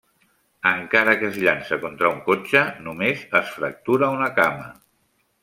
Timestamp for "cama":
4.41-4.69